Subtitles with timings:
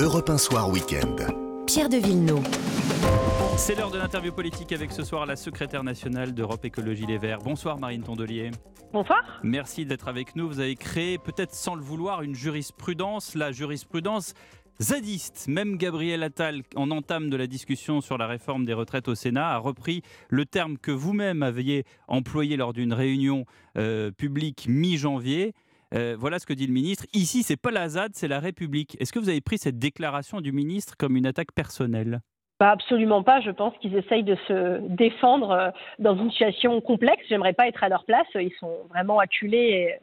[0.00, 1.16] Europe 1 Soir Week-end.
[1.66, 2.46] Pierre de Villeneuve.
[3.56, 7.40] C'est l'heure de l'interview politique avec ce soir la secrétaire nationale d'Europe Écologie Les Verts.
[7.40, 8.52] Bonsoir Marine Tondelier.
[8.92, 9.40] Bonsoir.
[9.42, 10.46] Merci d'être avec nous.
[10.46, 14.34] Vous avez créé, peut-être sans le vouloir, une jurisprudence, la jurisprudence
[14.80, 15.46] zadiste.
[15.48, 19.48] Même Gabriel Attal, en entame de la discussion sur la réforme des retraites au Sénat,
[19.48, 23.46] a repris le terme que vous-même aviez employé lors d'une réunion
[23.76, 25.54] euh, publique mi-janvier.
[25.94, 27.06] Euh, voilà ce que dit le ministre.
[27.14, 28.96] Ici, c'est pas la ZAD, c'est la République.
[29.00, 32.20] Est-ce que vous avez pris cette déclaration du ministre comme une attaque personnelle?
[32.60, 33.40] Absolument pas.
[33.40, 37.22] Je pense qu'ils essayent de se défendre euh, dans une situation complexe.
[37.28, 38.26] J'aimerais pas être à leur place.
[38.34, 39.96] Ils sont vraiment acculés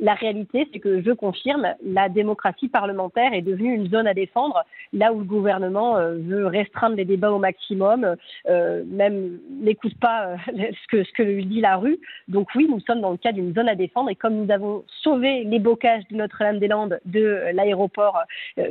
[0.00, 4.64] la réalité, c'est que je confirme, la démocratie parlementaire est devenue une zone à défendre,
[4.92, 8.16] là où le gouvernement euh, veut restreindre les débats au maximum,
[8.48, 10.36] euh, même n'écoute pas euh,
[10.72, 11.98] ce, que, ce que lui dit la rue.
[12.28, 14.84] Donc oui, nous sommes dans le cas d'une zone à défendre, et comme nous avons
[15.02, 18.18] sauvé les bocages de Notre-Dame-des-Landes de l'aéroport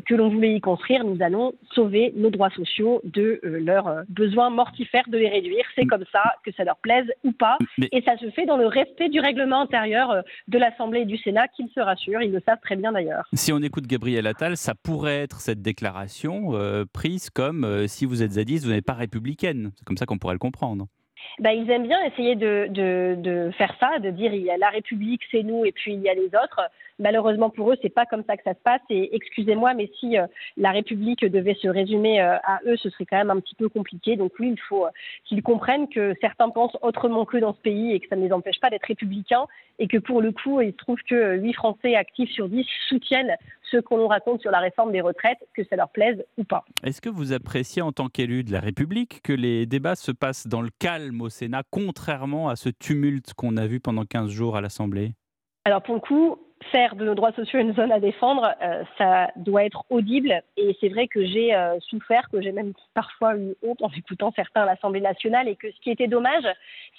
[0.05, 5.07] que l'on voulait y construire, nous allons sauver nos droits sociaux de leurs besoins mortifères
[5.07, 5.65] de les réduire.
[5.75, 5.89] C'est mm.
[5.89, 7.57] comme ça, que ça leur plaise ou pas,
[7.91, 11.47] et ça se fait dans le respect du règlement intérieur de l'Assemblée et du Sénat,
[11.49, 13.27] qu'ils se rassurent, ils le savent très bien d'ailleurs.
[13.33, 18.05] Si on écoute Gabriel Attal, ça pourrait être cette déclaration euh, prise comme euh, si
[18.05, 19.71] vous êtes zadiste, vous n'êtes pas républicaine.
[19.75, 20.87] C'est comme ça qu'on pourrait le comprendre.
[21.39, 24.69] Bah, ils aiment bien essayer de, de, faire ça, de dire il y a la
[24.69, 26.61] République, c'est nous, et puis il y a les autres.
[26.99, 28.81] Malheureusement pour eux, c'est pas comme ça que ça se passe.
[28.89, 30.25] Et excusez-moi, mais si euh,
[30.57, 33.69] la République devait se résumer euh, à eux, ce serait quand même un petit peu
[33.69, 34.15] compliqué.
[34.15, 34.89] Donc oui, il faut euh,
[35.25, 38.33] qu'ils comprennent que certains pensent autrement qu'eux dans ce pays et que ça ne les
[38.33, 39.45] empêche pas d'être républicains.
[39.77, 43.35] Et que pour le coup, il se trouve que 8 Français actifs sur 10 soutiennent
[43.71, 46.65] ce qu'on nous raconte sur la réforme des retraites, que ça leur plaise ou pas.
[46.83, 50.47] Est-ce que vous appréciez en tant qu'élu de la République que les débats se passent
[50.47, 54.55] dans le calme au Sénat, contrairement à ce tumulte qu'on a vu pendant 15 jours
[54.55, 55.13] à l'Assemblée?
[55.65, 56.37] Alors pour le coup,
[56.71, 60.41] faire de nos droits sociaux une zone à défendre, euh, ça doit être audible.
[60.55, 64.31] Et c'est vrai que j'ai euh, souffert, que j'ai même parfois eu honte en écoutant
[64.35, 66.45] certains à l'Assemblée nationale, et que ce qui était dommage,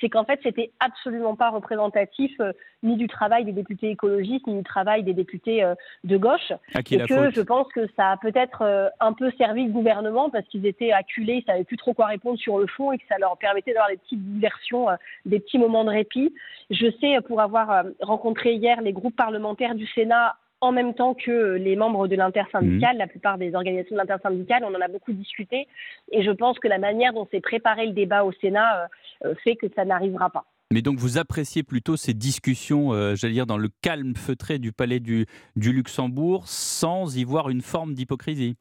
[0.00, 2.52] c'est qu'en fait, c'était absolument pas représentatif euh,
[2.82, 5.64] ni du travail des députés écologistes, ni du travail des députés
[6.04, 6.52] de gauche.
[6.76, 10.64] et que je pense que ça a peut-être un peu servi le gouvernement parce qu'ils
[10.64, 13.36] étaient acculés, ils savaient plus trop quoi répondre sur le fond, et que ça leur
[13.36, 14.86] permettait d'avoir des petites diversions,
[15.26, 16.32] des petits moments de répit.
[16.70, 21.54] Je sais, pour avoir rencontré hier les groupes parlementaires du Sénat en même temps que
[21.54, 22.98] les membres de l'intersyndicale, mmh.
[22.98, 25.68] la plupart des organisations de l'intersyndicale, on en a beaucoup discuté.
[26.10, 28.84] Et je pense que la manière dont s'est préparé le débat au Sénat
[29.24, 30.44] euh, euh, fait que ça n'arrivera pas.
[30.72, 34.72] Mais donc vous appréciez plutôt ces discussions, euh, j'allais dire, dans le calme feutré du
[34.72, 35.26] palais du
[35.56, 38.56] Luxembourg, sans y voir une forme d'hypocrisie?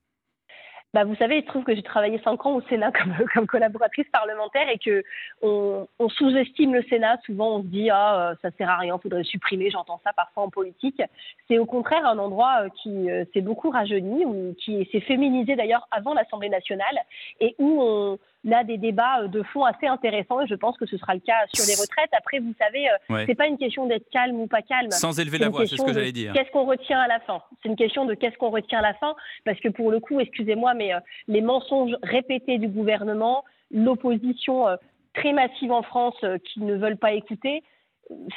[0.98, 4.08] Bah, vous savez, il se trouve que j'ai travaillé cinq ans au Sénat comme, collaboratrice
[4.12, 5.04] parlementaire et que
[5.44, 7.20] on sous-estime le Sénat.
[7.24, 9.70] Souvent, on se dit ah euh, ça sert à rien, faudrait supprimer.
[9.70, 11.00] J'entends ça parfois en politique.
[11.48, 15.56] C'est au contraire un endroit euh, qui euh, s'est beaucoup rajeuni ou qui s'est féminisé
[15.56, 16.98] d'ailleurs avant l'Assemblée nationale
[17.42, 18.18] et où on
[18.54, 21.20] a des débats euh, de fond assez intéressants et je pense que ce sera le
[21.20, 22.10] cas sur les retraites.
[22.18, 24.92] Après, vous savez, euh, c'est pas une question d'être calme ou pas calme.
[24.92, 26.34] Sans élever la voix, c'est ce que j'allais dire.
[26.34, 28.94] Qu'est-ce qu'on retient à la fin C'est une question de qu'est-ce qu'on retient à la
[28.96, 29.16] fin
[29.46, 34.66] parce que pour le coup, excusez-moi, mais euh, les mensonges répétés du gouvernement, l'opposition
[35.14, 36.16] très massive en France
[36.46, 37.64] qui ne veulent pas écouter,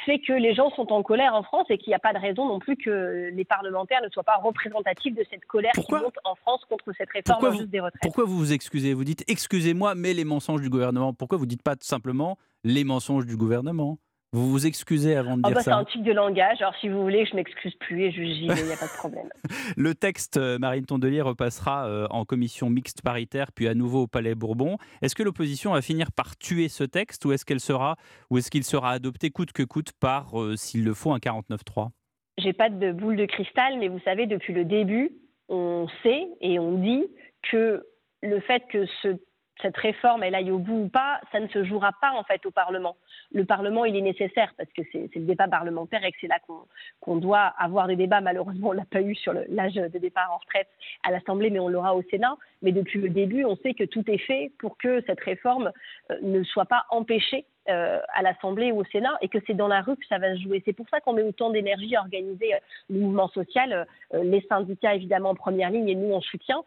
[0.05, 2.19] fait que les gens sont en colère en France et qu'il n'y a pas de
[2.19, 6.17] raison non plus que les parlementaires ne soient pas représentatifs de cette colère qui monte
[6.23, 8.01] en France contre cette réforme des retraites.
[8.01, 8.93] Pourquoi vous vous excusez?
[8.93, 11.13] Vous dites excusez-moi, mais les mensonges du gouvernement.
[11.13, 13.97] Pourquoi vous ne dites pas tout simplement les mensonges du gouvernement?
[14.33, 16.61] Vous vous excusez avant de oh dire bah, ça C'est un type de langage.
[16.61, 18.97] Alors, si vous voulez, je m'excuse plus et je j'y il n'y a pas de
[18.97, 19.29] problème.
[19.77, 24.07] le texte, euh, Marine Tondelier, repassera euh, en commission mixte paritaire, puis à nouveau au
[24.07, 24.77] Palais Bourbon.
[25.01, 27.97] Est-ce que l'opposition va finir par tuer ce texte ou est-ce qu'elle sera,
[28.29, 31.89] ou est-ce qu'il sera adopté coûte que coûte par, euh, s'il le faut, un 49-3
[32.37, 35.11] J'ai pas de boule de cristal, mais vous savez, depuis le début,
[35.49, 37.03] on sait et on dit
[37.51, 37.85] que
[38.21, 39.17] le fait que ce
[39.61, 42.45] cette réforme elle aille au bout ou pas, ça ne se jouera pas en fait
[42.45, 42.95] au Parlement.
[43.31, 46.39] Le Parlement, il est nécessaire parce que c'est le débat parlementaire et que c'est là
[46.99, 48.21] qu'on doit avoir des débats.
[48.21, 50.67] Malheureusement, on l'a pas eu sur l'âge de départ en retraite
[51.03, 52.35] à l'Assemblée, mais on l'aura au Sénat.
[52.61, 55.71] Mais depuis le début, on sait que tout est fait pour que cette réforme
[56.11, 59.67] euh, ne soit pas empêchée euh, à l'Assemblée ou au Sénat et que c'est dans
[59.67, 60.61] la rue que ça va se jouer.
[60.65, 62.59] C'est pour ça qu'on met autant d'énergie à organiser euh,
[62.89, 66.63] le mouvement social, les syndicats évidemment en première ligne et nous en soutien.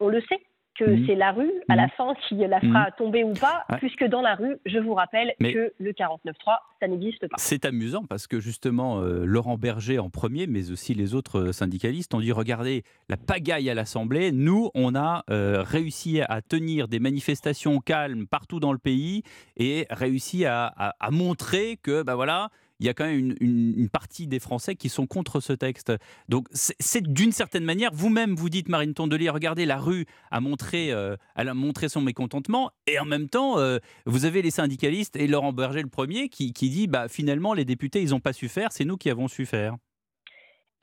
[0.00, 0.40] on le sait,
[0.78, 1.06] que mmh.
[1.06, 1.90] c'est la rue, à la mmh.
[1.96, 2.92] fin, qui la fera mmh.
[2.98, 7.26] tomber ou pas, puisque dans la rue, je vous rappelle que le 49.3, ça n'existe
[7.28, 7.36] pas.
[7.38, 11.52] C'est amusant parce que justement, euh, Laurent Berger en premier, mais aussi les autres euh,
[11.52, 16.88] syndicalistes ont dit, regardez, la pagaille à l'Assemblée, nous, on a euh, réussi à tenir
[16.88, 19.22] des manifestations calmes partout dans le pays
[19.56, 22.50] et réussi à, à montrer que, ben voilà,
[22.80, 25.92] il y a quand même une, partie des Français qui sont contre ce texte.
[26.28, 30.92] Donc c'est d'une certaine manière, vous-même vous dites, Marine Tondelier, regardez, la rue a montré,
[30.92, 35.16] euh, elle a montré son mécontentement, et en même temps, euh, vous avez les syndicalistes
[35.16, 38.32] et Laurent Berger le premier qui, qui dit, bah, finalement, les députés, ils n'ont pas
[38.32, 39.76] su faire, c'est nous qui avons su faire.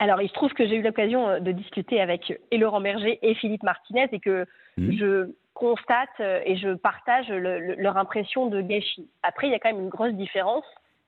[0.00, 3.18] Alors, il se trouve que j'ai eu l'occasion euh, de discuter avec et Laurent Berger
[3.22, 4.92] et Philippe Martinez et que mmh.
[4.98, 9.08] je constate et je partage leur impression de gâchis.
[9.22, 10.64] Après, il y a quand même une grosse différence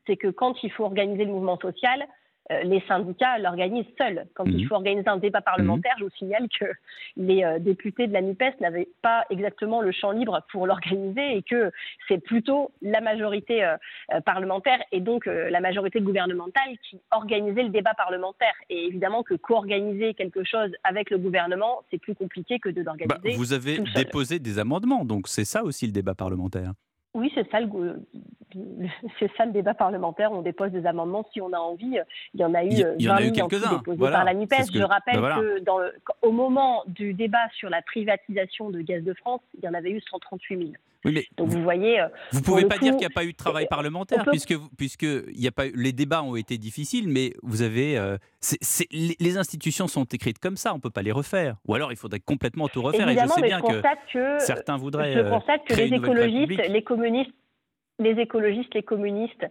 [0.07, 2.07] c'est que quand il faut organiser le mouvement social,
[2.53, 4.27] euh, les syndicats l'organisent seuls.
[4.35, 4.69] Quand il mhm.
[4.69, 5.99] faut organiser un débat parlementaire, mhm.
[5.99, 6.67] je vous signale que
[7.17, 11.43] les euh, députés de la NUPES n'avaient pas exactement le champ libre pour l'organiser et
[11.43, 11.73] que
[12.07, 13.77] c'est plutôt la majorité euh,
[14.25, 18.55] parlementaire et donc la majorité gouvernementale qui organisait le débat parlementaire.
[18.71, 22.93] Et évidemment que co-organiser quelque chose avec le gouvernement, c'est plus compliqué que de bah,
[22.97, 23.37] l'organiser.
[23.37, 26.73] vous avez déposé des amendements, donc c'est ça aussi le débat parlementaire.
[27.17, 27.69] Oui, c'est ça, le,
[29.19, 30.33] c'est ça le débat parlementaire.
[30.33, 31.99] On dépose des amendements si on a envie.
[32.35, 34.71] Il y en a eu, il y, en a eu quelques-uns par la NUPES.
[34.73, 35.79] Je rappelle ben que dans
[36.21, 39.91] au moment du débat sur la privatisation de Gaz de France, il y en avait
[39.91, 40.71] eu 138 000.
[41.37, 42.01] Donc vous voyez.
[42.01, 45.07] Euh, vous pouvez pas dire qu'il n'y a pas eu de travail parlementaire, puisque, puisque
[45.35, 47.99] y a pas, les débats ont été difficiles, mais vous avez.
[47.99, 48.17] Euh,
[48.93, 51.57] les, institutions sont écrites comme ça, on ne peut pas les refaire.
[51.67, 53.09] Ou alors il faudrait complètement tout refaire.
[53.09, 55.13] et je sais bien que, certains voudraient.
[55.13, 57.35] Je euh, constate que les écologistes, les communistes,
[57.99, 59.47] les écologistes, les communistes,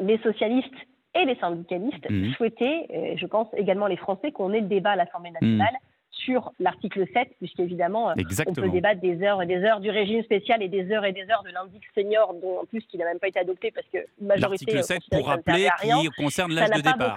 [0.00, 0.70] les socialistes
[1.14, 2.32] et les syndicalistes mmh.
[2.34, 5.72] souhaitaient, je pense également les Français, qu'on ait le débat à l'Assemblée nationale.
[5.72, 8.14] Mmh sur l'article 7, puisqu'évidemment, euh,
[8.46, 11.12] on peut débattre des heures et des heures du régime spécial et des heures et
[11.12, 13.86] des heures de l'indice senior, dont en plus qui n'a même pas été adopté parce
[13.92, 14.72] que majorité.
[14.72, 17.16] L'article 7, pour rappeler, qui concerne l'âge de départ.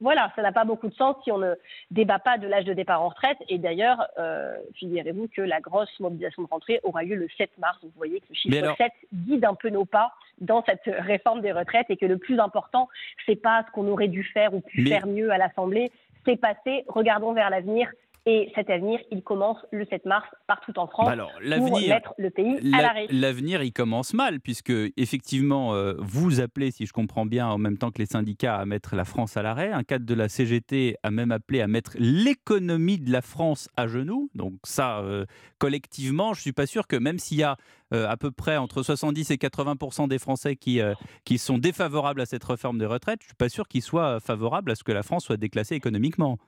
[0.00, 0.32] voilà.
[0.34, 1.54] ça n'a pas beaucoup de sens si on ne
[1.90, 3.38] débat pas de l'âge de départ en retraite.
[3.48, 7.78] Et d'ailleurs, euh, figurez-vous que la grosse mobilisation de rentrée aura lieu le 7 mars.
[7.82, 11.52] Vous voyez que le chiffre 7 guide un peu nos pas dans cette réforme des
[11.52, 12.88] retraites et que le plus important,
[13.26, 15.90] c'est pas ce qu'on aurait dû faire ou pu faire mieux à l'Assemblée,
[16.28, 17.90] c'est passé, regardons vers l'avenir
[18.26, 22.12] et cet avenir, il commence le 7 mars partout en France bah Alors, pour mettre
[22.18, 23.06] le pays à l'arrêt.
[23.10, 27.78] L'avenir, il commence mal, puisque effectivement, euh, vous appelez, si je comprends bien, en même
[27.78, 29.72] temps que les syndicats, à mettre la France à l'arrêt.
[29.72, 33.86] Un cadre de la CGT a même appelé à mettre l'économie de la France à
[33.86, 34.28] genoux.
[34.34, 35.24] Donc ça, euh,
[35.58, 37.56] collectivement, je ne suis pas sûr que même s'il y a
[37.94, 40.80] euh, à peu près entre 70 et 80% des Français qui,
[41.24, 44.20] qui sont défavorables à cette réforme des retraites, je ne suis pas sûr qu'ils soient
[44.20, 46.38] favorables à ce que la France soit déclassée économiquement.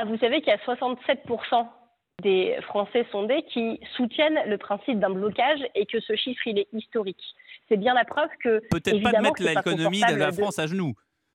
[0.00, 1.66] Ah, vous savez qu'il y a 67%
[2.22, 6.68] des Français sondés qui soutiennent le principe d'un blocage et que ce chiffre, il est
[6.72, 7.22] historique.
[7.68, 8.62] C'est bien la preuve que...
[8.70, 10.94] Peut-être pas de mettre l'économie de la France à genoux.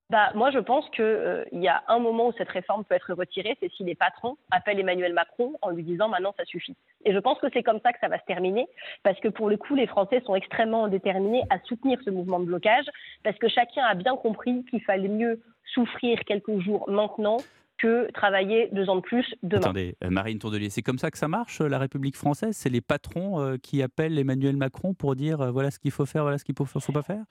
[0.10, 3.14] Bah, moi, je pense qu'il euh, y a un moment où cette réforme peut être
[3.14, 6.76] retirée, c'est si les patrons appellent Emmanuel Macron en lui disant maintenant ça suffit.
[7.06, 8.68] Et je pense que c'est comme ça que ça va se terminer,
[9.04, 12.46] parce que pour le coup, les Français sont extrêmement déterminés à soutenir ce mouvement de
[12.46, 12.86] blocage,
[13.24, 15.42] parce que chacun a bien compris qu'il fallait mieux
[15.74, 17.38] souffrir quelques jours maintenant
[17.78, 19.62] que travailler deux ans de plus demain.
[19.62, 22.56] Attendez, euh, Marine Tourdelier, c'est comme ça que ça marche, euh, la République française?
[22.56, 26.24] C'est les patrons euh, qui appellent Emmanuel Macron pour dire voilà ce qu'il faut faire,
[26.24, 27.24] voilà ce qu'il ne faut, faut pas faire?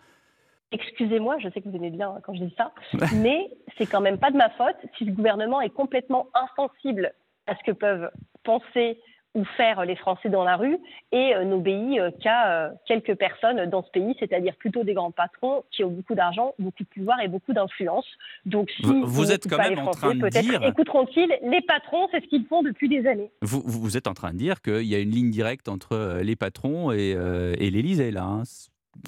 [0.72, 2.72] Excusez-moi, je sais que vous aimez bien quand je dis ça,
[3.16, 7.12] mais c'est quand même pas de ma faute si le gouvernement est complètement insensible
[7.46, 8.10] à ce que peuvent
[8.42, 8.98] penser
[9.34, 10.78] ou faire les Français dans la rue
[11.12, 15.10] et euh, n'obéit euh, qu'à euh, quelques personnes dans ce pays, c'est-à-dire plutôt des grands
[15.10, 18.06] patrons qui ont beaucoup d'argent, beaucoup de pouvoir et beaucoup d'influence.
[18.46, 22.28] Donc si vous, êtes quand même en train de dire écouteront-ils les patrons, c'est ce
[22.28, 23.30] qu'ils font depuis des années.
[23.42, 26.36] Vous, vous, êtes en train de dire qu'il y a une ligne directe entre les
[26.36, 27.10] patrons et,
[27.58, 28.24] et l'Élysée là.
[28.24, 28.42] Hein.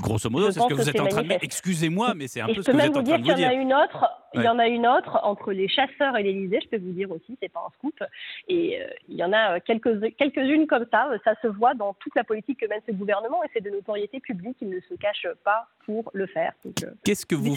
[0.01, 1.39] Grosso modo, c'est ce que vous êtes en train de dire.
[1.43, 3.37] Excusez-moi, mais c'est un peu ce que vous êtes en train de dire.
[3.37, 4.07] Il y en a une autre.
[4.35, 6.61] Il y en a une autre entre les chasseurs et l'Élysée.
[6.63, 7.95] Je peux vous dire aussi, c'est pas un scoop.
[8.49, 11.09] Et euh, il y en a euh, quelques quelques-unes comme ça.
[11.25, 14.21] Ça se voit dans toute la politique que mène ce gouvernement et c'est de notoriété
[14.21, 14.59] publique.
[14.61, 16.53] Il ne se cache pas pour le faire.
[16.67, 17.55] Euh, qu'est-ce que vous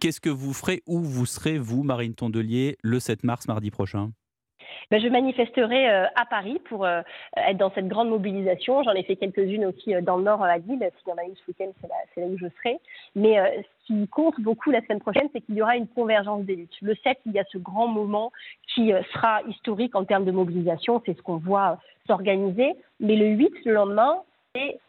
[0.00, 4.10] Qu'est-ce que vous ferez Où vous serez vous, Marine Tondelier, le 7 mars, mardi prochain?
[4.90, 7.02] Ben, je manifesterai euh, à Paris pour euh,
[7.36, 8.82] être dans cette grande mobilisation.
[8.82, 10.78] J'en ai fait quelques-unes aussi euh, dans le Nord à Lille.
[10.98, 12.78] S'il y en a une ce week-end, c'est là, où je serai.
[13.14, 16.56] Mais ce qui compte beaucoup la semaine prochaine, c'est qu'il y aura une convergence des
[16.56, 16.76] luttes.
[16.82, 18.32] Le 7, il y a ce grand moment
[18.74, 21.02] qui sera historique en termes de mobilisation.
[21.06, 22.74] C'est ce qu'on voit s'organiser.
[23.00, 24.22] Mais le 8, le lendemain,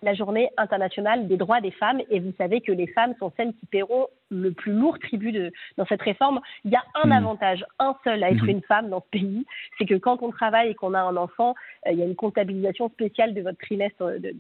[0.03, 2.01] la journée internationale des droits des femmes.
[2.09, 5.51] Et vous savez que les femmes sont celles qui paieront le plus lourd tribut de,
[5.77, 6.41] dans cette réforme.
[6.65, 7.11] Il y a un mmh.
[7.13, 8.49] avantage, un seul à être mmh.
[8.49, 9.45] une femme dans ce pays,
[9.77, 11.55] c'est que quand on travaille et qu'on a un enfant,
[11.85, 14.33] euh, il y a une comptabilisation spéciale de votre trimestre, de,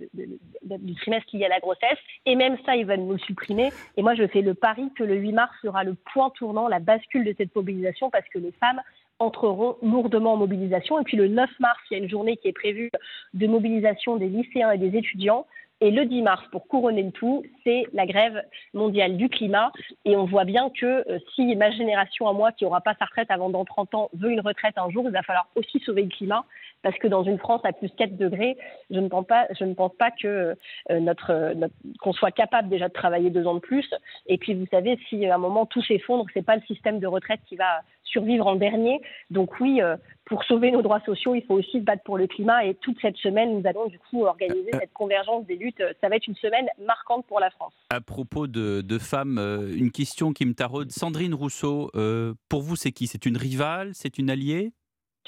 [0.77, 1.99] du trimestre lié à la grossesse.
[2.25, 3.71] Et même ça, ils veulent nous le supprimer.
[3.95, 6.79] Et moi, je fais le pari que le 8 mars sera le point tournant, la
[6.79, 8.81] bascule de cette mobilisation, parce que les femmes
[9.19, 10.99] entreront lourdement en mobilisation.
[10.99, 12.91] Et puis le 9 mars, il y a une journée qui est prévue
[13.33, 15.45] de mobilisation des lycéens et des étudiants.
[15.79, 18.41] Et le 10 mars, pour couronner le tout, c'est la grève
[18.73, 19.71] mondiale du climat.
[20.05, 23.05] Et on voit bien que euh, si ma génération à moi, qui n'aura pas sa
[23.05, 26.01] retraite avant dans 30 ans, veut une retraite un jour, il va falloir aussi sauver
[26.01, 26.45] le climat.
[26.81, 28.57] Parce que dans une France à plus 4 degrés,
[28.89, 30.55] je ne pense pas, je ne pense pas que
[30.89, 31.53] euh, notre,
[31.99, 33.87] qu'on soit capable déjà de travailler deux ans de plus.
[34.25, 37.07] Et puis, vous savez, si à un moment tout s'effondre, c'est pas le système de
[37.07, 39.01] retraite qui va survivre en dernier.
[39.29, 39.95] Donc oui, euh,
[40.25, 42.65] pour sauver nos droits sociaux, il faut aussi se battre pour le climat.
[42.65, 45.81] Et toute cette semaine, nous allons du coup organiser cette convergence des luttes.
[46.01, 47.73] Ça va être une semaine marquante pour la France.
[47.89, 50.91] À propos de, femmes, euh, une question qui me taraude.
[50.91, 53.07] Sandrine Rousseau, euh, pour vous, c'est qui?
[53.07, 53.91] C'est une rivale?
[53.93, 54.71] C'est une alliée?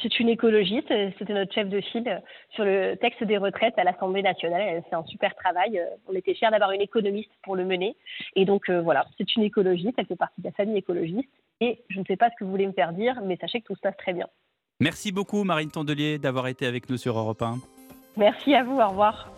[0.02, 4.22] C'est une écologiste, c'était notre chef de file sur le texte des retraites à l'Assemblée
[4.22, 4.62] nationale.
[4.62, 5.82] Elle fait un super travail.
[6.08, 7.98] On était fiers d'avoir une économiste pour le mener.
[8.38, 11.28] Et donc voilà, c'est une écologiste, elle fait partie de la famille écologiste.
[11.62, 13.68] Et je ne sais pas ce que vous voulez me faire dire, mais sachez que
[13.68, 14.28] tout se passe très bien.
[14.80, 17.58] Merci beaucoup Marine Tondelier d'avoir été avec nous sur Europe 1.
[18.16, 19.30] Merci à vous, au revoir.